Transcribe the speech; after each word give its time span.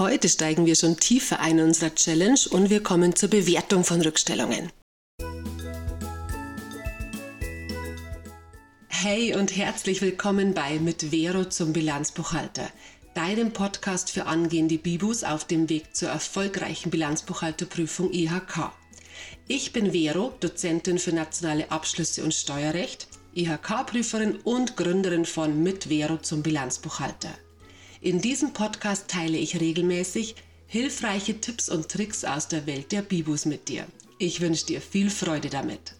Heute 0.00 0.30
steigen 0.30 0.64
wir 0.64 0.76
schon 0.76 0.96
tiefer 0.96 1.40
ein 1.40 1.58
in 1.58 1.66
unserer 1.66 1.94
Challenge 1.94 2.40
und 2.52 2.70
wir 2.70 2.82
kommen 2.82 3.14
zur 3.16 3.28
Bewertung 3.28 3.84
von 3.84 4.00
Rückstellungen. 4.00 4.72
Hey 8.88 9.34
und 9.34 9.54
herzlich 9.54 10.00
willkommen 10.00 10.54
bei 10.54 10.78
Mit 10.78 11.10
Vero 11.10 11.44
zum 11.44 11.74
Bilanzbuchhalter, 11.74 12.70
deinem 13.12 13.52
Podcast 13.52 14.08
für 14.10 14.24
angehende 14.24 14.78
Bibus 14.78 15.22
auf 15.22 15.44
dem 15.44 15.68
Weg 15.68 15.94
zur 15.94 16.08
erfolgreichen 16.08 16.88
Bilanzbuchhalterprüfung 16.88 18.10
IHK. 18.10 18.72
Ich 19.48 19.74
bin 19.74 19.92
Vero, 19.92 20.32
Dozentin 20.40 20.98
für 20.98 21.12
nationale 21.12 21.70
Abschlüsse 21.70 22.24
und 22.24 22.32
Steuerrecht, 22.32 23.06
IHK-Prüferin 23.34 24.36
und 24.44 24.78
Gründerin 24.78 25.26
von 25.26 25.62
Mit 25.62 25.90
Vero 25.90 26.16
zum 26.16 26.42
Bilanzbuchhalter. 26.42 27.34
In 28.02 28.22
diesem 28.22 28.54
Podcast 28.54 29.08
teile 29.08 29.36
ich 29.36 29.60
regelmäßig 29.60 30.34
hilfreiche 30.66 31.38
Tipps 31.38 31.68
und 31.68 31.90
Tricks 31.90 32.24
aus 32.24 32.48
der 32.48 32.64
Welt 32.66 32.92
der 32.92 33.02
Bibus 33.02 33.44
mit 33.44 33.68
dir. 33.68 33.84
Ich 34.18 34.40
wünsche 34.40 34.64
dir 34.64 34.80
viel 34.80 35.10
Freude 35.10 35.50
damit. 35.50 35.92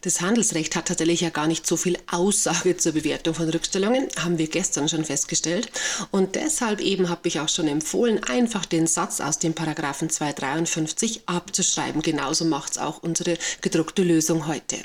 Das 0.00 0.22
Handelsrecht 0.22 0.74
hat 0.76 0.88
tatsächlich 0.88 1.20
ja 1.20 1.28
gar 1.28 1.46
nicht 1.46 1.66
so 1.66 1.76
viel 1.76 1.98
Aussage 2.10 2.78
zur 2.78 2.92
Bewertung 2.92 3.34
von 3.34 3.50
Rückstellungen, 3.50 4.08
haben 4.18 4.38
wir 4.38 4.46
gestern 4.46 4.88
schon 4.88 5.04
festgestellt. 5.04 5.70
Und 6.10 6.36
deshalb 6.36 6.80
eben 6.80 7.10
habe 7.10 7.28
ich 7.28 7.38
auch 7.38 7.50
schon 7.50 7.68
empfohlen, 7.68 8.24
einfach 8.24 8.64
den 8.64 8.86
Satz 8.86 9.20
aus 9.20 9.38
dem 9.38 9.52
Paragraphen 9.52 10.08
253 10.08 11.28
abzuschreiben. 11.28 12.00
Genauso 12.00 12.46
macht 12.46 12.72
es 12.72 12.78
auch 12.78 13.02
unsere 13.02 13.36
gedruckte 13.60 14.02
Lösung 14.02 14.46
heute. 14.46 14.78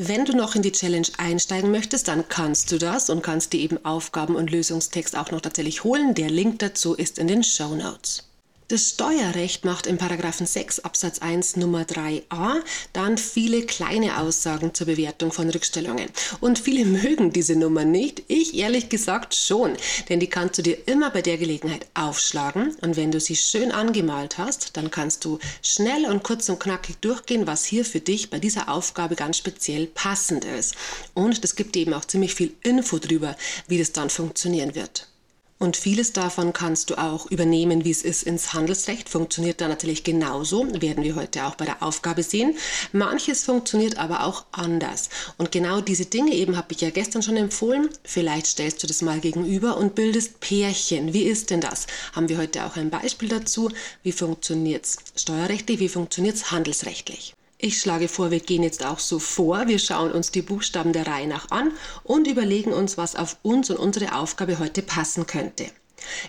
Wenn 0.00 0.24
du 0.24 0.32
noch 0.32 0.54
in 0.54 0.62
die 0.62 0.70
Challenge 0.70 1.08
einsteigen 1.16 1.72
möchtest, 1.72 2.06
dann 2.06 2.28
kannst 2.28 2.70
du 2.70 2.78
das 2.78 3.10
und 3.10 3.20
kannst 3.20 3.52
dir 3.52 3.58
eben 3.58 3.84
Aufgaben 3.84 4.36
und 4.36 4.48
Lösungstext 4.48 5.16
auch 5.16 5.32
noch 5.32 5.40
tatsächlich 5.40 5.82
holen. 5.82 6.14
Der 6.14 6.30
Link 6.30 6.60
dazu 6.60 6.94
ist 6.94 7.18
in 7.18 7.26
den 7.26 7.42
Show 7.42 7.74
Notes. 7.74 8.27
Das 8.70 8.90
Steuerrecht 8.90 9.64
macht 9.64 9.86
in 9.86 9.96
Paragraphen 9.96 10.46
6 10.46 10.80
Absatz 10.80 11.20
1 11.20 11.56
Nummer 11.56 11.84
3a 11.84 12.56
dann 12.92 13.16
viele 13.16 13.62
kleine 13.62 14.20
Aussagen 14.20 14.74
zur 14.74 14.88
Bewertung 14.88 15.32
von 15.32 15.48
Rückstellungen. 15.48 16.10
Und 16.40 16.58
viele 16.58 16.84
mögen 16.84 17.32
diese 17.32 17.56
Nummer 17.56 17.86
nicht. 17.86 18.24
Ich 18.28 18.54
ehrlich 18.54 18.90
gesagt 18.90 19.34
schon, 19.34 19.74
denn 20.10 20.20
die 20.20 20.26
kannst 20.26 20.58
du 20.58 20.62
dir 20.62 20.86
immer 20.86 21.08
bei 21.08 21.22
der 21.22 21.38
Gelegenheit 21.38 21.86
aufschlagen 21.94 22.76
und 22.82 22.98
wenn 22.98 23.10
du 23.10 23.20
sie 23.20 23.36
schön 23.36 23.72
angemalt 23.72 24.36
hast, 24.36 24.76
dann 24.76 24.90
kannst 24.90 25.24
du 25.24 25.38
schnell 25.62 26.04
und 26.04 26.22
kurz 26.22 26.46
und 26.50 26.60
knackig 26.60 26.98
durchgehen, 27.00 27.46
was 27.46 27.64
hier 27.64 27.86
für 27.86 28.00
dich 28.00 28.28
bei 28.28 28.38
dieser 28.38 28.68
Aufgabe 28.68 29.16
ganz 29.16 29.38
speziell 29.38 29.86
passend 29.86 30.44
ist. 30.44 30.74
Und 31.14 31.42
das 31.42 31.56
gibt 31.56 31.74
eben 31.74 31.94
auch 31.94 32.04
ziemlich 32.04 32.34
viel 32.34 32.52
Info 32.62 32.98
drüber, 32.98 33.34
wie 33.66 33.78
das 33.78 33.92
dann 33.92 34.10
funktionieren 34.10 34.74
wird. 34.74 35.08
Und 35.58 35.76
vieles 35.76 36.12
davon 36.12 36.52
kannst 36.52 36.90
du 36.90 36.98
auch 36.98 37.30
übernehmen, 37.32 37.84
wie 37.84 37.90
es 37.90 38.02
ist 38.02 38.22
ins 38.22 38.52
Handelsrecht. 38.52 39.08
Funktioniert 39.08 39.60
da 39.60 39.66
natürlich 39.66 40.04
genauso, 40.04 40.66
werden 40.80 41.02
wir 41.02 41.16
heute 41.16 41.46
auch 41.46 41.56
bei 41.56 41.64
der 41.64 41.82
Aufgabe 41.82 42.22
sehen. 42.22 42.56
Manches 42.92 43.42
funktioniert 43.42 43.98
aber 43.98 44.24
auch 44.24 44.44
anders. 44.52 45.08
Und 45.36 45.50
genau 45.50 45.80
diese 45.80 46.06
Dinge 46.06 46.32
eben 46.32 46.56
habe 46.56 46.72
ich 46.72 46.80
ja 46.80 46.90
gestern 46.90 47.22
schon 47.22 47.36
empfohlen. 47.36 47.88
Vielleicht 48.04 48.46
stellst 48.46 48.82
du 48.82 48.86
das 48.86 49.02
mal 49.02 49.18
gegenüber 49.18 49.76
und 49.78 49.96
bildest 49.96 50.38
Pärchen. 50.38 51.12
Wie 51.12 51.24
ist 51.24 51.50
denn 51.50 51.60
das? 51.60 51.88
Haben 52.12 52.28
wir 52.28 52.38
heute 52.38 52.64
auch 52.64 52.76
ein 52.76 52.90
Beispiel 52.90 53.28
dazu. 53.28 53.68
Wie 54.04 54.12
funktioniert 54.12 54.84
es 54.84 54.98
steuerrechtlich? 55.16 55.80
Wie 55.80 55.88
funktioniert 55.88 56.36
es 56.36 56.52
handelsrechtlich? 56.52 57.34
Ich 57.60 57.80
schlage 57.80 58.06
vor, 58.06 58.30
wir 58.30 58.38
gehen 58.38 58.62
jetzt 58.62 58.86
auch 58.86 59.00
so 59.00 59.18
vor. 59.18 59.66
Wir 59.66 59.80
schauen 59.80 60.12
uns 60.12 60.30
die 60.30 60.42
Buchstaben 60.42 60.92
der 60.92 61.08
Reihe 61.08 61.26
nach 61.26 61.50
an 61.50 61.72
und 62.04 62.28
überlegen 62.28 62.72
uns, 62.72 62.96
was 62.96 63.16
auf 63.16 63.36
uns 63.42 63.68
und 63.68 63.78
unsere 63.78 64.14
Aufgabe 64.14 64.60
heute 64.60 64.80
passen 64.80 65.26
könnte. 65.26 65.66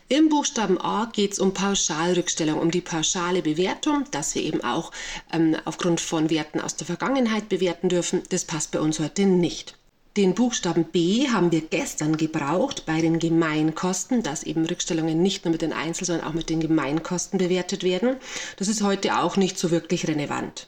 Im 0.08 0.30
Buchstaben 0.30 0.82
A 0.82 1.06
geht 1.14 1.34
es 1.34 1.40
um 1.40 1.54
Pauschalrückstellung, 1.54 2.60
um 2.60 2.72
die 2.72 2.82
pauschale 2.82 3.44
Bewertung, 3.44 4.06
dass 4.10 4.34
wir 4.34 4.42
eben 4.42 4.64
auch 4.64 4.92
ähm, 5.32 5.56
aufgrund 5.66 6.02
von 6.02 6.32
Werten 6.32 6.60
aus 6.60 6.78
der 6.78 6.88
Vergangenheit 6.88 7.48
bewerten 7.48 7.90
dürfen. 7.90 8.24
Das 8.30 8.46
passt 8.46 8.72
bei 8.72 8.80
uns 8.80 9.00
heute 9.00 9.28
nicht. 9.28 9.78
Den 10.18 10.34
Buchstaben 10.34 10.86
B 10.86 11.30
haben 11.30 11.52
wir 11.52 11.62
gestern 11.62 12.18
gebraucht 12.18 12.88
bei 12.88 13.02
den 13.02 13.20
Gemeinkosten, 13.20 14.24
dass 14.24 14.42
eben 14.42 14.66
Rückstellungen 14.66 15.22
nicht 15.22 15.46
nur 15.46 15.52
mit 15.52 15.62
den 15.62 15.74
Einzel-, 15.74 16.06
sondern 16.06 16.26
auch 16.26 16.34
mit 16.34 16.50
den 16.50 16.60
Gemeinkosten 16.60 17.38
bewertet 17.38 17.84
werden. 17.84 18.16
Das 18.58 18.68
ist 18.68 18.82
heute 18.82 19.20
auch 19.20 19.38
nicht 19.38 19.60
so 19.60 19.70
wirklich 19.70 20.08
relevant. 20.08 20.68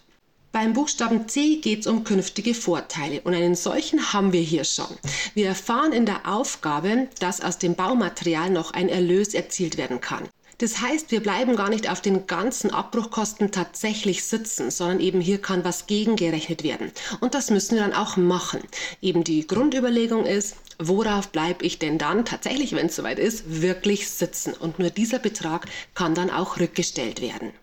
Beim 0.54 0.74
Buchstaben 0.74 1.30
C 1.30 1.58
geht 1.62 1.82
es 1.82 1.88
um 1.88 2.04
künftige 2.04 2.54
Vorteile 2.54 3.22
und 3.22 3.34
einen 3.34 3.56
solchen 3.56 4.12
haben 4.12 4.34
wir 4.34 4.42
hier 4.42 4.66
schon. 4.66 4.98
Wir 5.34 5.48
erfahren 5.48 5.94
in 5.94 6.06
der 6.06 6.28
Aufgabe, 6.28 7.08
dass 7.20 7.40
aus 7.40 7.58
dem 7.58 7.76
Baumaterial 7.76 8.50
noch 8.50 8.72
ein 8.72 8.90
Erlös 8.90 9.34
erzielt 9.34 9.78
werden 9.78 10.02
kann. 10.02 10.28
Das 10.58 10.82
heißt, 10.82 11.10
wir 11.10 11.24
bleiben 11.24 11.56
gar 11.56 11.70
nicht 11.70 11.90
auf 11.90 12.02
den 12.02 12.28
ganzen 12.28 12.70
Abbruchkosten 12.70 13.52
tatsächlich 13.52 14.26
sitzen, 14.26 14.72
sondern 14.72 15.00
eben 15.00 15.22
hier 15.22 15.42
kann 15.42 15.64
was 15.64 15.88
gegengerechnet 15.88 16.64
werden. 16.64 16.92
Und 17.22 17.34
das 17.34 17.50
müssen 17.50 17.76
wir 17.76 17.84
dann 17.84 17.94
auch 17.94 18.18
machen. 18.18 18.60
Eben 19.02 19.24
die 19.24 19.48
Grundüberlegung 19.48 20.26
ist, 20.26 20.58
worauf 20.78 21.30
bleibe 21.30 21.66
ich 21.66 21.80
denn 21.80 21.98
dann 21.98 22.26
tatsächlich, 22.26 22.74
wenn 22.76 22.88
es 22.88 22.98
soweit 22.98 23.20
ist, 23.20 23.62
wirklich 23.62 24.10
sitzen? 24.10 24.54
Und 24.54 24.80
nur 24.80 24.90
dieser 24.90 25.20
Betrag 25.20 25.66
kann 25.96 26.14
dann 26.14 26.30
auch 26.30 26.60
rückgestellt 26.60 27.22
werden. 27.22 27.54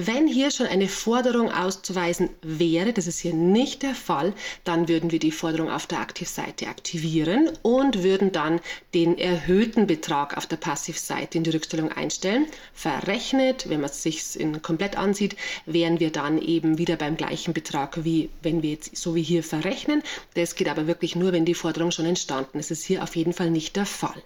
Wenn 0.00 0.28
hier 0.28 0.52
schon 0.52 0.68
eine 0.68 0.86
Forderung 0.86 1.50
auszuweisen 1.50 2.30
wäre, 2.40 2.92
das 2.92 3.08
ist 3.08 3.18
hier 3.18 3.34
nicht 3.34 3.82
der 3.82 3.96
Fall, 3.96 4.32
dann 4.62 4.86
würden 4.86 5.10
wir 5.10 5.18
die 5.18 5.32
Forderung 5.32 5.72
auf 5.72 5.88
der 5.88 5.98
Aktivseite 5.98 6.68
aktivieren 6.68 7.50
und 7.62 8.04
würden 8.04 8.30
dann 8.30 8.60
den 8.94 9.18
erhöhten 9.18 9.88
Betrag 9.88 10.36
auf 10.36 10.46
der 10.46 10.54
Passivseite 10.54 11.38
in 11.38 11.42
die 11.42 11.50
Rückstellung 11.50 11.90
einstellen. 11.90 12.46
Verrechnet, 12.74 13.68
wenn 13.68 13.80
man 13.80 13.90
es 13.90 14.04
sich 14.04 14.38
in 14.38 14.62
komplett 14.62 14.96
ansieht, 14.96 15.34
wären 15.66 15.98
wir 15.98 16.12
dann 16.12 16.40
eben 16.40 16.78
wieder 16.78 16.94
beim 16.94 17.16
gleichen 17.16 17.52
Betrag, 17.52 18.04
wie 18.04 18.30
wenn 18.40 18.62
wir 18.62 18.70
jetzt 18.70 18.96
so 18.96 19.16
wie 19.16 19.22
hier 19.22 19.42
verrechnen. 19.42 20.04
Das 20.34 20.54
geht 20.54 20.68
aber 20.68 20.86
wirklich 20.86 21.16
nur, 21.16 21.32
wenn 21.32 21.44
die 21.44 21.54
Forderung 21.54 21.90
schon 21.90 22.06
entstanden 22.06 22.60
ist. 22.60 22.70
Das 22.70 22.78
ist 22.78 22.84
hier 22.84 23.02
auf 23.02 23.16
jeden 23.16 23.32
Fall 23.32 23.50
nicht 23.50 23.74
der 23.74 23.86
Fall. 23.86 24.22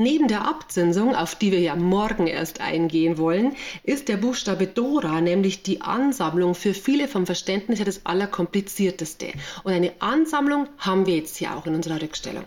Neben 0.00 0.28
der 0.28 0.46
Abzinsung, 0.46 1.16
auf 1.16 1.34
die 1.34 1.50
wir 1.50 1.58
ja 1.58 1.74
morgen 1.74 2.28
erst 2.28 2.60
eingehen 2.60 3.18
wollen, 3.18 3.56
ist 3.82 4.06
der 4.06 4.16
Buchstabe 4.16 4.68
Dora 4.68 5.20
nämlich 5.20 5.64
die 5.64 5.80
Ansammlung 5.80 6.54
für 6.54 6.72
viele 6.72 7.08
vom 7.08 7.26
Verständnis 7.26 7.80
her 7.80 7.84
das 7.84 8.06
Allerkomplizierteste. 8.06 9.32
Und 9.64 9.72
eine 9.72 9.90
Ansammlung 9.98 10.68
haben 10.78 11.06
wir 11.06 11.16
jetzt 11.16 11.36
hier 11.36 11.56
auch 11.56 11.66
in 11.66 11.74
unserer 11.74 12.00
Rückstellung. 12.00 12.44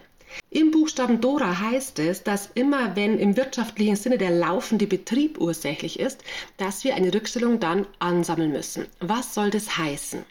Im 0.49 0.71
Buchstaben 0.71 1.19
Dora 1.19 1.59
heißt 1.59 1.99
es, 1.99 2.23
dass 2.23 2.49
immer 2.53 2.95
wenn 2.95 3.19
im 3.19 3.35
wirtschaftlichen 3.35 3.97
Sinne 3.97 4.17
der 4.17 4.31
laufende 4.31 4.87
Betrieb 4.87 5.37
ursächlich 5.37 5.99
ist, 5.99 6.23
dass 6.55 6.85
wir 6.85 6.95
eine 6.95 7.13
Rückstellung 7.13 7.59
dann 7.59 7.85
ansammeln 7.99 8.53
müssen. 8.53 8.85
Was 9.01 9.33
soll 9.33 9.49
das 9.49 9.77
heißen? 9.77 10.23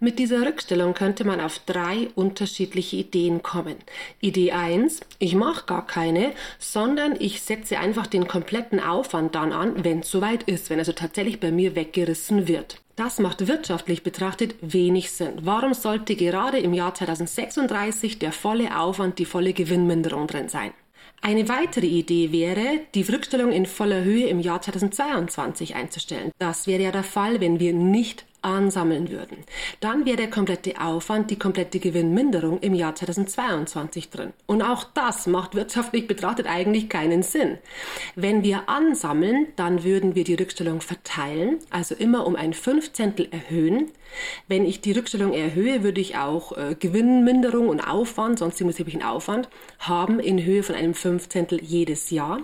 Mit 0.00 0.18
dieser 0.18 0.46
Rückstellung 0.46 0.94
könnte 0.94 1.24
man 1.24 1.40
auf 1.40 1.58
drei 1.60 2.08
unterschiedliche 2.14 2.96
Ideen 2.96 3.42
kommen. 3.42 3.76
Idee 4.20 4.52
1, 4.52 5.00
ich 5.18 5.34
mache 5.34 5.66
gar 5.66 5.86
keine, 5.86 6.32
sondern 6.58 7.16
ich 7.18 7.42
setze 7.42 7.78
einfach 7.78 8.06
den 8.06 8.28
kompletten 8.28 8.80
Aufwand 8.80 9.34
dann 9.34 9.52
an, 9.52 9.84
wenn 9.84 10.00
es 10.00 10.10
soweit 10.10 10.44
ist, 10.44 10.70
wenn 10.70 10.78
also 10.78 10.92
tatsächlich 10.92 11.40
bei 11.40 11.50
mir 11.50 11.74
weggerissen 11.74 12.48
wird. 12.48 12.80
Das 12.98 13.20
macht 13.20 13.46
wirtschaftlich 13.46 14.02
betrachtet 14.02 14.56
wenig 14.60 15.12
Sinn. 15.12 15.34
Warum 15.42 15.72
sollte 15.72 16.16
gerade 16.16 16.58
im 16.58 16.74
Jahr 16.74 16.94
2036 16.94 18.18
der 18.18 18.32
volle 18.32 18.76
Aufwand, 18.76 19.20
die 19.20 19.24
volle 19.24 19.52
Gewinnminderung 19.52 20.26
drin 20.26 20.48
sein? 20.48 20.72
Eine 21.20 21.48
weitere 21.48 21.86
Idee 21.86 22.30
wäre, 22.32 22.80
die 22.94 23.02
Rückstellung 23.02 23.50
in 23.50 23.66
voller 23.66 24.04
Höhe 24.04 24.26
im 24.28 24.40
Jahr 24.40 24.62
2022 24.62 25.74
einzustellen. 25.74 26.30
Das 26.38 26.66
wäre 26.66 26.82
ja 26.82 26.90
der 26.92 27.02
Fall, 27.02 27.40
wenn 27.40 27.58
wir 27.58 27.72
nicht 27.72 28.24
ansammeln 28.42 29.10
würden. 29.10 29.38
Dann 29.80 30.06
wäre 30.06 30.16
der 30.16 30.30
komplette 30.30 30.80
Aufwand, 30.80 31.30
die 31.30 31.38
komplette 31.38 31.78
Gewinnminderung 31.78 32.60
im 32.60 32.74
Jahr 32.74 32.94
2022 32.94 34.10
drin. 34.10 34.32
Und 34.46 34.62
auch 34.62 34.84
das 34.84 35.26
macht 35.26 35.54
wirtschaftlich 35.54 36.06
betrachtet 36.06 36.46
eigentlich 36.46 36.88
keinen 36.88 37.22
Sinn. 37.22 37.58
Wenn 38.14 38.42
wir 38.42 38.68
ansammeln, 38.68 39.48
dann 39.56 39.84
würden 39.84 40.14
wir 40.14 40.24
die 40.24 40.34
Rückstellung 40.34 40.80
verteilen, 40.80 41.58
also 41.70 41.94
immer 41.94 42.26
um 42.26 42.36
ein 42.36 42.52
Fünfzehntel 42.52 43.28
erhöhen. 43.30 43.90
Wenn 44.46 44.64
ich 44.64 44.80
die 44.80 44.92
Rückstellung 44.92 45.32
erhöhe, 45.32 45.82
würde 45.82 46.00
ich 46.00 46.16
auch 46.16 46.56
äh, 46.56 46.74
Gewinnminderung 46.78 47.68
und 47.68 47.80
Aufwand, 47.80 48.38
sonstigen 48.38 48.68
betrieblichen 48.68 49.02
Aufwand, 49.02 49.48
haben 49.78 50.18
in 50.18 50.42
Höhe 50.42 50.62
von 50.62 50.74
einem 50.74 50.94
Fünfzehntel 50.94 51.62
jedes 51.62 52.10
Jahr 52.10 52.40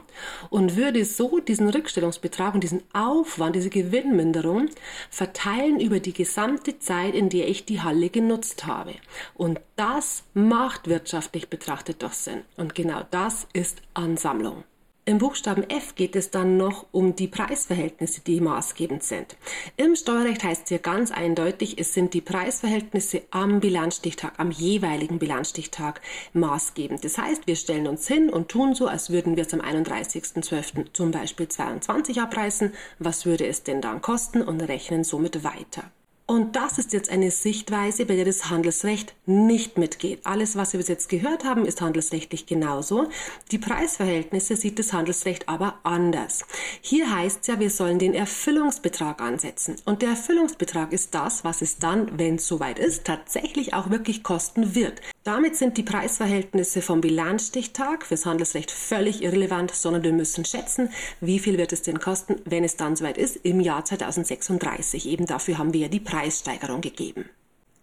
und 0.50 0.76
würde 0.76 1.04
so 1.04 1.40
diesen 1.40 1.68
Rückstellungsbetrag 1.68 2.54
und 2.54 2.62
diesen 2.62 2.82
Aufwand, 2.92 3.56
diese 3.56 3.70
Gewinnminderung 3.70 4.68
verteilen 5.10 5.80
über 5.84 6.00
die 6.00 6.14
gesamte 6.14 6.78
Zeit, 6.78 7.14
in 7.14 7.28
der 7.28 7.48
ich 7.48 7.66
die 7.66 7.82
Halle 7.82 8.08
genutzt 8.08 8.66
habe. 8.66 8.94
Und 9.34 9.60
das 9.76 10.24
macht 10.32 10.88
wirtschaftlich 10.88 11.50
betrachtet 11.50 12.02
doch 12.02 12.14
Sinn. 12.14 12.42
Und 12.56 12.74
genau 12.74 13.02
das 13.10 13.46
ist 13.52 13.82
Ansammlung. 13.92 14.64
Im 15.06 15.18
Buchstaben 15.18 15.68
F 15.68 15.94
geht 15.96 16.16
es 16.16 16.30
dann 16.30 16.56
noch 16.56 16.86
um 16.90 17.14
die 17.14 17.28
Preisverhältnisse, 17.28 18.22
die 18.22 18.40
maßgebend 18.40 19.02
sind. 19.02 19.36
Im 19.76 19.96
Steuerrecht 19.96 20.42
heißt 20.42 20.62
es 20.62 20.68
hier 20.70 20.78
ganz 20.78 21.10
eindeutig, 21.10 21.78
es 21.78 21.92
sind 21.92 22.14
die 22.14 22.22
Preisverhältnisse 22.22 23.20
am 23.30 23.60
Bilanzstichtag, 23.60 24.32
am 24.38 24.50
jeweiligen 24.50 25.18
Bilanzstichtag 25.18 26.00
maßgebend. 26.32 27.04
Das 27.04 27.18
heißt, 27.18 27.46
wir 27.46 27.56
stellen 27.56 27.86
uns 27.86 28.08
hin 28.08 28.30
und 28.30 28.48
tun 28.48 28.74
so, 28.74 28.86
als 28.86 29.10
würden 29.10 29.36
wir 29.36 29.44
es 29.44 29.52
am 29.52 29.60
31.12. 29.60 30.94
zum 30.94 31.10
Beispiel 31.10 31.48
22 31.48 32.22
abreißen. 32.22 32.72
Was 32.98 33.26
würde 33.26 33.46
es 33.46 33.62
denn 33.62 33.82
dann 33.82 34.00
kosten 34.00 34.40
und 34.40 34.62
rechnen 34.62 35.04
somit 35.04 35.44
weiter. 35.44 35.84
Und 36.26 36.56
das 36.56 36.78
ist 36.78 36.94
jetzt 36.94 37.10
eine 37.10 37.30
Sichtweise, 37.30 38.06
bei 38.06 38.16
der 38.16 38.24
das 38.24 38.48
Handelsrecht 38.48 39.14
nicht 39.26 39.76
mitgeht. 39.76 40.20
Alles, 40.24 40.56
was 40.56 40.72
wir 40.72 40.78
bis 40.78 40.88
jetzt 40.88 41.10
gehört 41.10 41.44
haben, 41.44 41.66
ist 41.66 41.82
handelsrechtlich 41.82 42.46
genauso. 42.46 43.10
Die 43.50 43.58
Preisverhältnisse 43.58 44.56
sieht 44.56 44.78
das 44.78 44.94
Handelsrecht 44.94 45.50
aber 45.50 45.80
anders. 45.82 46.46
Hier 46.80 47.14
heißt 47.14 47.40
es 47.42 47.46
ja, 47.48 47.60
wir 47.60 47.68
sollen 47.68 47.98
den 47.98 48.14
Erfüllungsbetrag 48.14 49.20
ansetzen. 49.20 49.76
Und 49.84 50.00
der 50.00 50.10
Erfüllungsbetrag 50.10 50.94
ist 50.94 51.14
das, 51.14 51.44
was 51.44 51.60
es 51.60 51.78
dann, 51.78 52.18
wenn 52.18 52.36
es 52.36 52.48
soweit 52.48 52.78
ist, 52.78 53.04
tatsächlich 53.04 53.74
auch 53.74 53.90
wirklich 53.90 54.22
kosten 54.22 54.74
wird. 54.74 55.02
Damit 55.24 55.56
sind 55.56 55.78
die 55.78 55.82
Preisverhältnisse 55.82 56.82
vom 56.82 57.00
Bilanzstichtag 57.00 58.04
fürs 58.04 58.26
Handelsrecht 58.26 58.70
völlig 58.70 59.22
irrelevant, 59.22 59.70
sondern 59.70 60.02
wir 60.02 60.12
müssen 60.12 60.44
schätzen, 60.44 60.90
wie 61.22 61.38
viel 61.38 61.56
wird 61.56 61.72
es 61.72 61.80
denn 61.80 61.98
kosten, 61.98 62.42
wenn 62.44 62.62
es 62.62 62.76
dann 62.76 62.94
soweit 62.94 63.16
ist, 63.16 63.36
im 63.36 63.60
Jahr 63.60 63.86
2036. 63.86 65.08
Eben 65.08 65.24
dafür 65.24 65.56
haben 65.56 65.72
wir 65.72 65.80
ja 65.80 65.88
die 65.88 66.00
Preissteigerung 66.00 66.82
gegeben. 66.82 67.30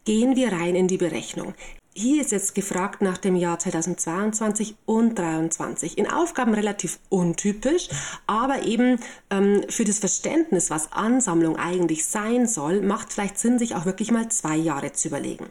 Gehen 0.06 0.36
wir 0.36 0.52
rein 0.52 0.76
in 0.76 0.88
die 0.88 0.98
Berechnung. 0.98 1.56
Hier 1.94 2.22
ist 2.22 2.32
jetzt 2.32 2.56
gefragt 2.56 3.02
nach 3.02 3.18
dem 3.18 3.36
Jahr 3.36 3.60
2022 3.60 4.76
und 4.86 5.18
2023. 5.18 5.98
In 5.98 6.10
Aufgaben 6.10 6.54
relativ 6.54 7.00
untypisch, 7.10 7.90
aber 8.28 8.64
eben 8.64 8.98
ähm, 9.30 9.66
für 9.68 9.84
das 9.84 10.00
Verständnis, 10.00 10.70
was 10.70 10.94
Ansammlung 10.94 11.58
eigentlich 11.58 12.06
sein 12.06 12.48
soll, 12.48 12.82
macht 12.82 13.12
vielleicht 13.12 13.38
Sinn, 13.38 13.60
sich 13.60 13.76
auch 13.76 13.86
wirklich 13.86 14.10
mal 14.10 14.30
zwei 14.30 14.56
Jahre 14.56 14.94
zu 14.94 15.10
überlegen. 15.10 15.48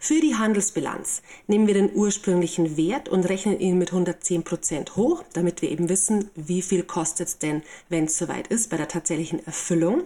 Für 0.00 0.20
die 0.22 0.36
Handelsbilanz 0.36 1.20
nehmen 1.48 1.66
wir 1.66 1.74
den 1.74 1.94
ursprünglichen 1.94 2.78
Wert 2.78 3.10
und 3.10 3.28
rechnen 3.28 3.60
ihn 3.60 3.76
mit 3.76 3.92
110 3.92 4.42
Prozent 4.42 4.96
hoch, 4.96 5.22
damit 5.34 5.60
wir 5.60 5.70
eben 5.70 5.90
wissen, 5.90 6.30
wie 6.34 6.62
viel 6.62 6.84
kostet 6.84 7.28
es 7.28 7.38
denn, 7.38 7.62
wenn 7.90 8.04
es 8.04 8.16
soweit 8.16 8.46
ist, 8.46 8.70
bei 8.70 8.78
der 8.78 8.88
tatsächlichen 8.88 9.44
Erfüllung. 9.44 10.04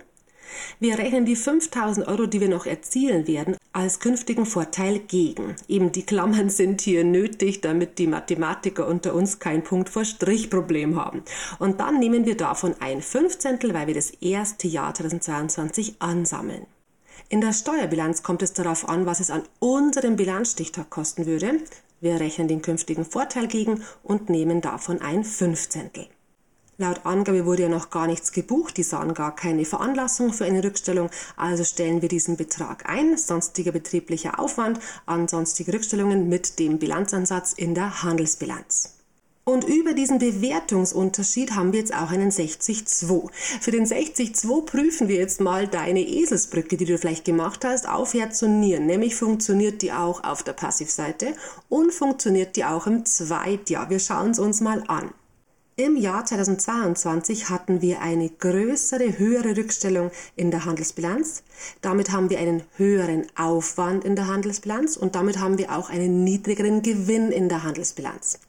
Wir 0.80 0.98
rechnen 0.98 1.24
die 1.24 1.36
5000 1.36 2.06
Euro, 2.08 2.26
die 2.26 2.40
wir 2.40 2.48
noch 2.48 2.66
erzielen 2.66 3.26
werden, 3.26 3.56
als 3.72 4.00
künftigen 4.00 4.46
Vorteil 4.46 4.98
gegen. 5.00 5.56
Eben 5.68 5.92
die 5.92 6.04
Klammern 6.04 6.50
sind 6.50 6.80
hier 6.80 7.04
nötig, 7.04 7.60
damit 7.60 7.98
die 7.98 8.06
Mathematiker 8.06 8.86
unter 8.86 9.14
uns 9.14 9.38
kein 9.38 9.62
Punkt 9.62 9.88
vor 9.88 10.04
Strich 10.04 10.50
Problem 10.50 10.96
haben. 10.96 11.22
Und 11.58 11.80
dann 11.80 11.98
nehmen 11.98 12.26
wir 12.26 12.36
davon 12.36 12.74
ein 12.80 13.02
Fünfzehntel, 13.02 13.74
weil 13.74 13.86
wir 13.86 13.94
das 13.94 14.10
erste 14.10 14.68
Jahr 14.68 14.94
2022 14.94 15.96
ansammeln. 16.00 16.66
In 17.28 17.40
der 17.40 17.52
Steuerbilanz 17.52 18.22
kommt 18.22 18.42
es 18.42 18.52
darauf 18.52 18.88
an, 18.88 19.04
was 19.04 19.20
es 19.20 19.30
an 19.30 19.42
unserem 19.58 20.16
Bilanzstichtag 20.16 20.88
kosten 20.88 21.26
würde. 21.26 21.60
Wir 22.00 22.20
rechnen 22.20 22.48
den 22.48 22.62
künftigen 22.62 23.04
Vorteil 23.04 23.48
gegen 23.48 23.82
und 24.02 24.30
nehmen 24.30 24.60
davon 24.60 25.02
ein 25.02 25.24
Fünfzehntel. 25.24 26.06
Laut 26.80 27.04
Angabe 27.04 27.44
wurde 27.44 27.64
ja 27.64 27.68
noch 27.68 27.90
gar 27.90 28.06
nichts 28.06 28.30
gebucht, 28.30 28.76
die 28.76 28.84
sahen 28.84 29.12
gar 29.12 29.34
keine 29.34 29.64
Veranlassung 29.64 30.32
für 30.32 30.44
eine 30.44 30.62
Rückstellung, 30.62 31.10
also 31.36 31.64
stellen 31.64 32.02
wir 32.02 32.08
diesen 32.08 32.36
Betrag 32.36 32.88
ein, 32.88 33.16
sonstiger 33.16 33.72
betrieblicher 33.72 34.38
Aufwand 34.38 34.78
an 35.04 35.26
sonstige 35.26 35.72
Rückstellungen 35.72 36.28
mit 36.28 36.60
dem 36.60 36.78
Bilanzansatz 36.78 37.52
in 37.52 37.74
der 37.74 38.04
Handelsbilanz. 38.04 38.94
Und 39.42 39.64
über 39.64 39.92
diesen 39.92 40.20
Bewertungsunterschied 40.20 41.56
haben 41.56 41.72
wir 41.72 41.80
jetzt 41.80 41.94
auch 41.96 42.12
einen 42.12 42.30
60-2. 42.30 43.28
Für 43.60 43.70
den 43.72 43.84
60-2 43.84 44.64
prüfen 44.64 45.08
wir 45.08 45.16
jetzt 45.16 45.40
mal 45.40 45.66
deine 45.66 46.06
Eselsbrücke, 46.06 46.76
die 46.76 46.84
du 46.84 46.96
vielleicht 46.96 47.24
gemacht 47.24 47.64
hast, 47.64 47.88
auf 47.88 48.14
Herz 48.14 48.40
und 48.42 48.60
Nieren. 48.60 48.86
Nämlich 48.86 49.16
funktioniert 49.16 49.82
die 49.82 49.92
auch 49.92 50.22
auf 50.22 50.44
der 50.44 50.52
Passivseite 50.52 51.32
und 51.68 51.92
funktioniert 51.92 52.54
die 52.54 52.66
auch 52.66 52.86
im 52.86 53.04
Zweitjahr. 53.04 53.90
Wir 53.90 53.98
schauen 53.98 54.30
es 54.30 54.38
uns 54.38 54.60
mal 54.60 54.84
an. 54.86 55.10
Im 55.80 55.94
Jahr 55.94 56.24
2022 56.24 57.50
hatten 57.50 57.80
wir 57.80 58.02
eine 58.02 58.28
größere, 58.30 59.16
höhere 59.16 59.56
Rückstellung 59.56 60.10
in 60.34 60.50
der 60.50 60.64
Handelsbilanz. 60.64 61.44
Damit 61.82 62.10
haben 62.10 62.30
wir 62.30 62.40
einen 62.40 62.64
höheren 62.76 63.28
Aufwand 63.36 64.04
in 64.04 64.16
der 64.16 64.26
Handelsbilanz 64.26 64.96
und 64.96 65.14
damit 65.14 65.38
haben 65.38 65.56
wir 65.56 65.70
auch 65.70 65.88
einen 65.88 66.24
niedrigeren 66.24 66.82
Gewinn 66.82 67.30
in 67.30 67.48
der 67.48 67.62
Handelsbilanz. 67.62 68.40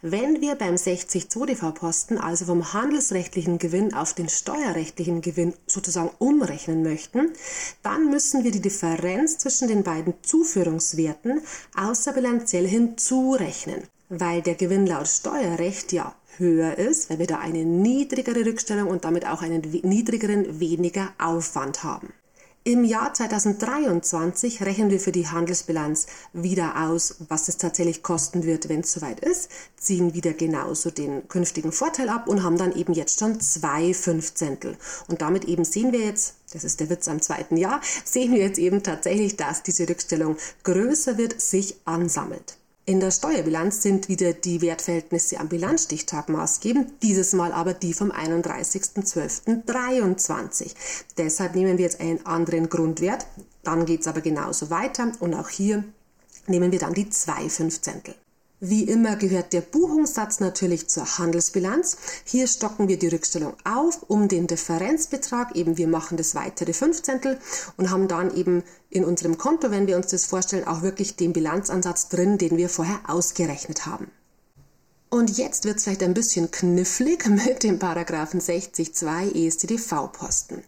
Wenn 0.00 0.40
wir 0.40 0.54
beim 0.54 0.76
60-2-DV-Posten 0.76 2.16
also 2.16 2.46
vom 2.46 2.72
handelsrechtlichen 2.72 3.58
Gewinn 3.58 3.92
auf 3.92 4.14
den 4.14 4.30
steuerrechtlichen 4.30 5.20
Gewinn 5.20 5.52
sozusagen 5.66 6.12
umrechnen 6.18 6.82
möchten, 6.82 7.34
dann 7.82 8.08
müssen 8.08 8.42
wir 8.42 8.52
die 8.52 8.62
Differenz 8.62 9.36
zwischen 9.36 9.68
den 9.68 9.82
beiden 9.82 10.14
Zuführungswerten 10.22 11.42
außerbilanziell 11.76 12.66
hinzurechnen 12.66 13.82
weil 14.10 14.42
der 14.42 14.56
Gewinn 14.56 14.86
laut 14.86 15.06
Steuerrecht 15.06 15.92
ja 15.92 16.12
höher 16.38 16.78
ist, 16.78 17.10
weil 17.10 17.18
wir 17.18 17.26
da 17.26 17.38
eine 17.38 17.64
niedrigere 17.64 18.44
Rückstellung 18.44 18.88
und 18.88 19.04
damit 19.04 19.26
auch 19.26 19.42
einen 19.42 19.60
niedrigeren, 19.82 20.60
weniger 20.60 21.12
Aufwand 21.18 21.84
haben. 21.84 22.12
Im 22.62 22.84
Jahr 22.84 23.14
2023 23.14 24.60
rechnen 24.60 24.90
wir 24.90 25.00
für 25.00 25.12
die 25.12 25.26
Handelsbilanz 25.26 26.06
wieder 26.34 26.88
aus, 26.88 27.16
was 27.30 27.48
es 27.48 27.56
tatsächlich 27.56 28.02
kosten 28.02 28.44
wird, 28.44 28.68
wenn 28.68 28.80
es 28.80 28.92
soweit 28.92 29.20
ist, 29.20 29.50
ziehen 29.78 30.12
wieder 30.12 30.34
genauso 30.34 30.90
den 30.90 31.26
künftigen 31.26 31.72
Vorteil 31.72 32.10
ab 32.10 32.28
und 32.28 32.42
haben 32.42 32.58
dann 32.58 32.76
eben 32.76 32.92
jetzt 32.92 33.18
schon 33.18 33.40
zwei 33.40 33.94
Fünfzehntel. 33.94 34.76
Und 35.08 35.22
damit 35.22 35.46
eben 35.46 35.64
sehen 35.64 35.92
wir 35.92 36.00
jetzt, 36.00 36.34
das 36.52 36.64
ist 36.64 36.80
der 36.80 36.90
Witz 36.90 37.08
am 37.08 37.22
zweiten 37.22 37.56
Jahr, 37.56 37.80
sehen 38.04 38.32
wir 38.34 38.40
jetzt 38.40 38.58
eben 38.58 38.82
tatsächlich, 38.82 39.36
dass 39.36 39.62
diese 39.62 39.88
Rückstellung 39.88 40.36
größer 40.62 41.16
wird, 41.16 41.40
sich 41.40 41.76
ansammelt. 41.86 42.59
In 42.90 42.98
der 42.98 43.12
Steuerbilanz 43.12 43.82
sind 43.82 44.08
wieder 44.08 44.32
die 44.32 44.62
Wertverhältnisse 44.62 45.38
am 45.38 45.48
Bilanzstichtag 45.48 46.28
maßgebend, 46.28 47.04
dieses 47.04 47.34
Mal 47.34 47.52
aber 47.52 47.72
die 47.72 47.94
vom 47.94 48.10
31.12.23. 48.10 50.74
Deshalb 51.16 51.54
nehmen 51.54 51.78
wir 51.78 51.84
jetzt 51.84 52.00
einen 52.00 52.26
anderen 52.26 52.68
Grundwert, 52.68 53.28
dann 53.62 53.84
geht 53.84 54.00
es 54.00 54.08
aber 54.08 54.22
genauso 54.22 54.70
weiter 54.70 55.12
und 55.20 55.34
auch 55.34 55.48
hier 55.48 55.84
nehmen 56.48 56.72
wir 56.72 56.80
dann 56.80 56.94
die 56.94 57.08
2 57.08 57.48
Fünfzehntel. 57.48 58.16
Wie 58.62 58.84
immer 58.84 59.16
gehört 59.16 59.54
der 59.54 59.62
Buchungssatz 59.62 60.38
natürlich 60.38 60.86
zur 60.86 61.16
Handelsbilanz. 61.16 61.96
Hier 62.24 62.46
stocken 62.46 62.88
wir 62.88 62.98
die 62.98 63.08
Rückstellung 63.08 63.54
auf 63.64 64.02
um 64.06 64.28
den 64.28 64.46
Differenzbetrag. 64.46 65.56
Eben 65.56 65.78
wir 65.78 65.88
machen 65.88 66.18
das 66.18 66.34
weitere 66.34 66.74
Fünfzehntel 66.74 67.38
und 67.78 67.90
haben 67.90 68.06
dann 68.06 68.36
eben 68.36 68.62
in 68.90 69.06
unserem 69.06 69.38
Konto, 69.38 69.70
wenn 69.70 69.86
wir 69.86 69.96
uns 69.96 70.08
das 70.08 70.26
vorstellen, 70.26 70.66
auch 70.66 70.82
wirklich 70.82 71.16
den 71.16 71.32
Bilanzansatz 71.32 72.08
drin, 72.10 72.36
den 72.36 72.58
wir 72.58 72.68
vorher 72.68 73.00
ausgerechnet 73.08 73.86
haben. 73.86 74.10
Und 75.12 75.38
jetzt 75.38 75.64
wird 75.64 75.78
es 75.78 75.82
vielleicht 75.82 76.04
ein 76.04 76.14
bisschen 76.14 76.52
knifflig 76.52 77.26
mit 77.28 77.64
dem 77.64 77.80
Paragraphen 77.80 78.40
60.2 78.40 79.34
ESTDV-Posten. 79.34 80.62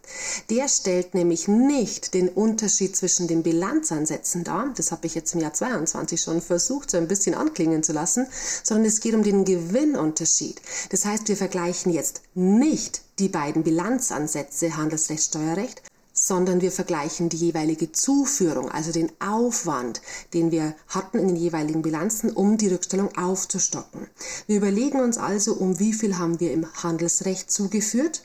Der 0.49 0.67
stellt 0.67 1.13
nämlich 1.13 1.47
nicht 1.47 2.13
den 2.13 2.27
Unterschied 2.27 2.93
zwischen 2.93 3.29
den 3.29 3.41
Bilanzansätzen 3.41 4.43
dar, 4.43 4.73
das 4.75 4.91
habe 4.91 5.07
ich 5.07 5.15
jetzt 5.15 5.33
im 5.33 5.39
Jahr 5.39 5.53
22 5.53 6.21
schon 6.21 6.41
versucht, 6.41 6.91
so 6.91 6.97
ein 6.97 7.07
bisschen 7.07 7.35
anklingen 7.35 7.83
zu 7.83 7.93
lassen, 7.93 8.27
sondern 8.63 8.85
es 8.85 8.99
geht 8.99 9.15
um 9.15 9.23
den 9.23 9.45
Gewinnunterschied. 9.45 10.61
Das 10.89 11.05
heißt, 11.05 11.29
wir 11.29 11.37
vergleichen 11.37 11.93
jetzt 11.93 12.21
nicht 12.35 13.01
die 13.19 13.29
beiden 13.29 13.63
Bilanzansätze 13.63 14.75
Handelsrecht, 14.75 15.23
Steuerrecht, 15.23 15.83
sondern 16.25 16.61
wir 16.61 16.71
vergleichen 16.71 17.27
die 17.27 17.37
jeweilige 17.37 17.91
Zuführung, 17.91 18.71
also 18.71 18.91
den 18.91 19.11
Aufwand, 19.19 20.01
den 20.33 20.51
wir 20.51 20.73
hatten 20.87 21.19
in 21.19 21.27
den 21.27 21.35
jeweiligen 21.35 21.81
Bilanzen, 21.81 22.31
um 22.31 22.57
die 22.57 22.69
Rückstellung 22.69 23.15
aufzustocken. 23.17 24.07
Wir 24.47 24.57
überlegen 24.57 25.01
uns 25.01 25.17
also, 25.17 25.53
um 25.53 25.79
wie 25.79 25.91
viel 25.91 26.17
haben 26.17 26.39
wir 26.39 26.53
im 26.53 26.65
Handelsrecht 26.81 27.51
zugeführt, 27.51 28.23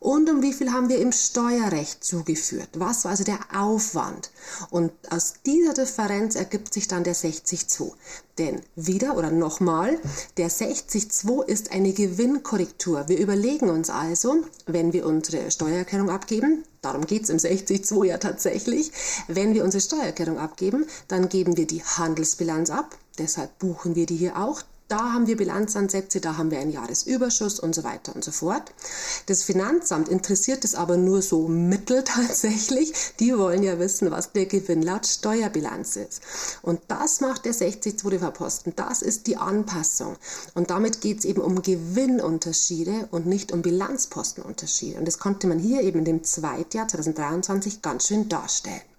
und 0.00 0.28
um 0.28 0.42
wie 0.42 0.52
viel 0.52 0.72
haben 0.72 0.88
wir 0.88 0.98
im 0.98 1.12
Steuerrecht 1.12 2.04
zugeführt. 2.04 2.68
Was 2.74 3.04
war 3.04 3.12
also 3.12 3.24
der 3.24 3.38
Aufwand? 3.54 4.30
Und 4.70 4.92
aus 5.10 5.34
dieser 5.46 5.74
Differenz 5.74 6.34
ergibt 6.34 6.74
sich 6.74 6.88
dann 6.88 7.04
der 7.04 7.14
60.2. 7.14 7.92
Denn 8.38 8.60
wieder 8.74 9.16
oder 9.16 9.30
nochmal, 9.30 9.98
der 10.36 10.50
60.2 10.50 11.44
ist 11.46 11.72
eine 11.72 11.92
Gewinnkorrektur. 11.92 13.08
Wir 13.08 13.18
überlegen 13.18 13.70
uns 13.70 13.90
also, 13.90 14.44
wenn 14.66 14.92
wir 14.92 15.06
unsere 15.06 15.50
Steuererklärung 15.50 16.10
abgeben, 16.10 16.64
darum 16.82 17.06
geht 17.06 17.24
es 17.24 17.30
im 17.30 17.38
60.2 17.38 18.04
ja 18.04 18.18
tatsächlich, 18.18 18.90
wenn 19.28 19.54
wir 19.54 19.64
unsere 19.64 19.80
Steuererklärung 19.80 20.38
abgeben, 20.38 20.86
dann 21.08 21.28
geben 21.28 21.56
wir 21.56 21.66
die 21.66 21.82
Handelsbilanz 21.82 22.70
ab. 22.70 22.96
Deshalb 23.18 23.58
buchen 23.58 23.94
wir 23.94 24.06
die 24.06 24.16
hier 24.16 24.36
auch 24.36 24.62
da 24.88 25.12
haben 25.12 25.26
wir 25.26 25.36
Bilanzansätze, 25.36 26.20
da 26.20 26.36
haben 26.36 26.50
wir 26.50 26.58
einen 26.58 26.70
Jahresüberschuss 26.70 27.58
und 27.58 27.74
so 27.74 27.84
weiter 27.84 28.14
und 28.14 28.22
so 28.22 28.30
fort. 28.30 28.72
Das 29.26 29.42
Finanzamt 29.42 30.08
interessiert 30.08 30.64
es 30.64 30.74
aber 30.74 30.96
nur 30.96 31.22
so 31.22 31.48
mittel 31.48 32.02
tatsächlich. 32.04 32.92
Die 33.18 33.36
wollen 33.36 33.62
ja 33.62 33.78
wissen, 33.78 34.10
was 34.10 34.32
der 34.32 34.46
Gewinn 34.46 34.82
laut 34.82 35.06
Steuerbilanz 35.06 35.96
ist. 35.96 36.22
Und 36.62 36.80
das 36.88 37.20
macht 37.20 37.44
der 37.44 37.54
60-2 37.54 38.30
Posten. 38.30 38.72
Das 38.76 39.02
ist 39.02 39.26
die 39.26 39.36
Anpassung. 39.36 40.16
Und 40.54 40.70
damit 40.70 41.00
geht 41.00 41.20
es 41.20 41.24
eben 41.24 41.40
um 41.40 41.62
Gewinnunterschiede 41.62 43.08
und 43.10 43.26
nicht 43.26 43.52
um 43.52 43.62
Bilanzpostenunterschiede. 43.62 44.98
Und 44.98 45.06
das 45.06 45.18
konnte 45.18 45.46
man 45.46 45.58
hier 45.58 45.82
eben 45.82 46.00
in 46.00 46.04
dem 46.04 46.24
Zweitjahr 46.24 46.88
2023 46.88 47.80
ganz 47.80 48.06
schön 48.06 48.28
darstellen. 48.28 48.93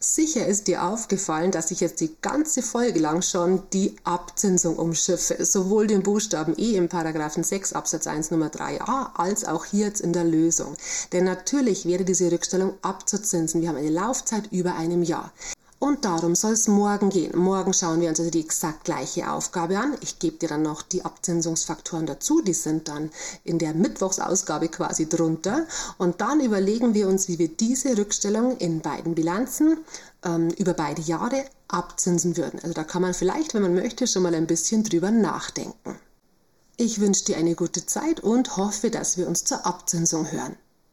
Sicher 0.00 0.46
ist 0.46 0.68
dir 0.68 0.84
aufgefallen, 0.84 1.50
dass 1.50 1.72
ich 1.72 1.80
jetzt 1.80 2.00
die 2.00 2.14
ganze 2.22 2.62
Folge 2.62 3.00
lang 3.00 3.20
schon 3.20 3.64
die 3.72 3.96
Abzinsung 4.04 4.76
umschiffe, 4.76 5.44
sowohl 5.44 5.88
den 5.88 6.04
Buchstaben 6.04 6.54
E 6.56 6.76
im 6.76 6.88
Paragraphen 6.88 7.42
6 7.42 7.72
Absatz 7.72 8.06
1 8.06 8.30
Nummer 8.30 8.46
3a 8.46 9.16
als 9.16 9.44
auch 9.44 9.64
hier 9.64 9.86
jetzt 9.86 10.00
in 10.00 10.12
der 10.12 10.22
Lösung. 10.22 10.76
Denn 11.12 11.24
natürlich 11.24 11.84
wäre 11.84 12.04
diese 12.04 12.30
Rückstellung 12.30 12.74
abzuzinsen. 12.80 13.60
Wir 13.60 13.70
haben 13.70 13.76
eine 13.76 13.90
Laufzeit 13.90 14.52
über 14.52 14.76
einem 14.76 15.02
Jahr. 15.02 15.32
Und 15.80 16.04
darum 16.04 16.34
soll 16.34 16.52
es 16.52 16.66
morgen 16.66 17.08
gehen. 17.08 17.38
Morgen 17.38 17.72
schauen 17.72 18.00
wir 18.00 18.08
uns 18.08 18.18
also 18.18 18.32
die 18.32 18.40
exakt 18.40 18.84
gleiche 18.84 19.30
Aufgabe 19.30 19.78
an. 19.78 19.96
Ich 20.00 20.18
gebe 20.18 20.36
dir 20.36 20.48
dann 20.48 20.62
noch 20.62 20.82
die 20.82 21.04
Abzinsungsfaktoren 21.04 22.04
dazu. 22.04 22.40
Die 22.40 22.54
sind 22.54 22.88
dann 22.88 23.10
in 23.44 23.60
der 23.60 23.74
Mittwochsausgabe 23.74 24.68
quasi 24.68 25.08
drunter. 25.08 25.66
Und 25.96 26.20
dann 26.20 26.40
überlegen 26.40 26.94
wir 26.94 27.06
uns, 27.06 27.28
wie 27.28 27.38
wir 27.38 27.48
diese 27.48 27.96
Rückstellung 27.96 28.56
in 28.56 28.80
beiden 28.80 29.14
Bilanzen 29.14 29.78
ähm, 30.24 30.48
über 30.58 30.74
beide 30.74 31.02
Jahre 31.02 31.44
abzinsen 31.68 32.36
würden. 32.36 32.58
Also 32.60 32.74
da 32.74 32.82
kann 32.82 33.02
man 33.02 33.14
vielleicht, 33.14 33.54
wenn 33.54 33.62
man 33.62 33.74
möchte, 33.74 34.08
schon 34.08 34.24
mal 34.24 34.34
ein 34.34 34.48
bisschen 34.48 34.82
drüber 34.82 35.12
nachdenken. 35.12 35.96
Ich 36.76 37.00
wünsche 37.00 37.24
dir 37.24 37.36
eine 37.36 37.54
gute 37.54 37.86
Zeit 37.86 38.18
und 38.20 38.56
hoffe, 38.56 38.90
dass 38.90 39.16
wir 39.16 39.28
uns 39.28 39.44
zur 39.44 39.64
Abzinsung 39.64 40.30
hören. 40.32 40.56